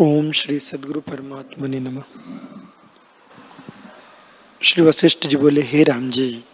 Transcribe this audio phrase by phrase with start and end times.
[0.00, 2.02] ओम श्री सदगुरु परमात्मा ने नम।
[4.62, 6.44] श्री वशिष्ठ जी बोले, हे राम जी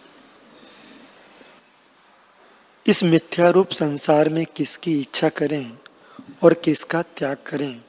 [2.87, 5.77] इस मिथ्यारूप संसार में किसकी इच्छा करें
[6.43, 7.81] और किसका त्याग करें?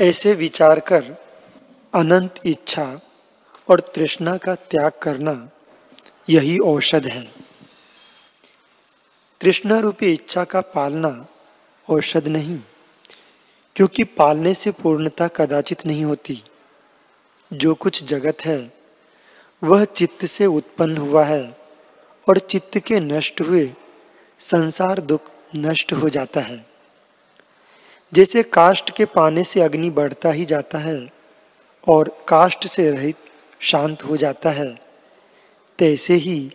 [0.00, 1.04] ऐसे विचार कर
[1.94, 3.00] अनंत इच्छा
[3.70, 5.50] और तृष्णा का त्याग करना
[6.30, 7.32] यही औषध है।
[9.40, 11.26] तृष्णा रूपी इच्छा का पालना
[11.90, 12.60] औषध नहीं।
[13.76, 16.42] क्योंकि पालने से पूर्णता कदाचित नहीं होती।
[17.52, 18.72] जो कुछ जगत है,
[19.62, 21.56] वह चित्त से उत्पन्न हुआ है
[22.28, 23.72] और चित्त के नष्ट हुए
[24.38, 26.66] संसार दुख नष्ट हो जाता है।
[28.12, 31.12] जैसे काष्ट के पाने से अग्नि बढ़ता ही जाता है
[31.88, 33.16] और काष्ट से रहित
[33.60, 34.78] शांत हो जाता है,
[35.78, 36.52] तैसे ही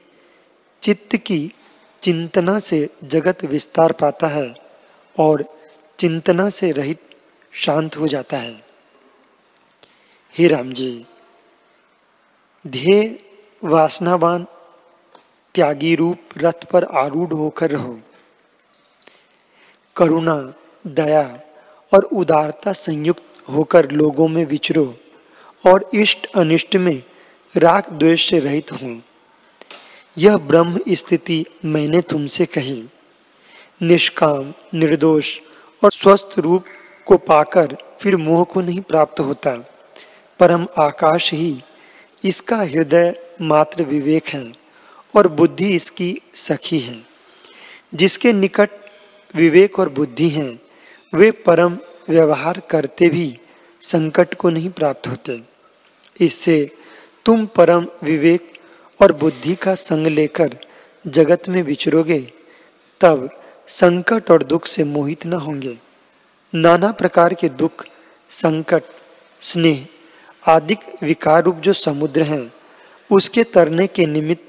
[0.81, 1.52] चित्त की
[2.02, 4.53] चिंतना से जगत विस्तार पाता है
[5.19, 5.45] और
[6.00, 7.00] चिंतना से रहित
[7.53, 8.66] शांत हो जाता है।
[10.38, 11.05] हे राम जी,
[12.67, 13.19] ध्येय,
[13.63, 14.47] वासनावान,
[15.55, 17.99] त्यागी रूप, रथ पर आरूढ़ होकर रहो।
[19.95, 20.53] करुणा,
[20.88, 21.39] दया
[21.94, 24.97] और उदारता संयुक्त होकर लोगों में विचरो
[25.67, 27.03] और इष्ट अनिष्ट में
[27.57, 29.02] राग द्वेष से रहित हो।
[30.17, 32.89] यह ब्रह्म स्थिति मैंने तुमसे कही।
[33.81, 35.39] निष्काम, निर्दोष
[35.83, 36.66] और स्वस्थ रूप
[37.05, 39.52] को पाकर फिर मोह को नहीं प्राप्त होता।
[40.39, 41.63] परम आकाश ही
[42.25, 44.53] इसका हृदय मात्र विवेक है
[45.16, 47.03] और बुद्धि इसकी सखी है।
[47.95, 48.69] जिसके निकट
[49.35, 50.59] विवेक और बुद्धि हैं,
[51.13, 51.77] वे परम
[52.09, 53.39] व्यवहार करते भी
[53.81, 55.41] संकट को नहीं प्राप्त होते।
[56.22, 56.75] इससे
[57.25, 58.53] तुम परम विवेक
[59.02, 60.57] और बुद्धि का संग लेकर
[61.07, 62.33] जगत में विचरोगे,
[63.02, 65.91] तब संकट और दुख से मोहित न होंगे।
[66.55, 67.85] नाना प्रकार के दुख,
[68.29, 68.84] संकट,
[69.41, 69.88] स्नेह
[70.47, 72.53] आदि विकार रूप जो समुद्र हैं,
[73.12, 74.44] उसके तरने के निमित्त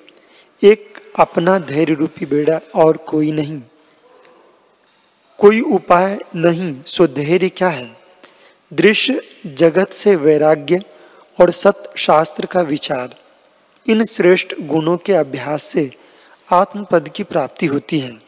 [0.65, 3.63] एक अपना धैर्य रूपी बेड़ा और कोई नहीं।
[5.39, 7.97] कोई उपाय नहीं, सो धैर्य क्या है?
[8.73, 10.83] दृश्य जगत से वैराग्य
[11.41, 13.15] और सत शास्त्र का विचार।
[13.87, 15.91] इन श्रेष्ठ गुणों के अभ्यास से
[16.53, 18.23] आत्मपद की प्राप्ति होती है।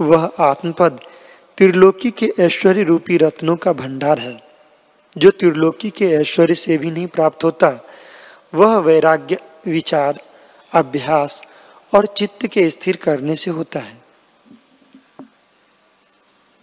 [0.00, 1.00] वह आत्मपद
[1.58, 4.42] त्रिलोकी के ऐश्वर्य रूपी रत्नों का भंडार है।
[5.18, 7.86] जो त्रिलोकी के ऐश्वर्य से भी नहीं प्राप्त होता,
[8.54, 10.20] वह वैराग्य, विचार,
[10.72, 11.42] अभ्यास
[11.94, 13.95] और चित्त के स्थिर करने से होता है।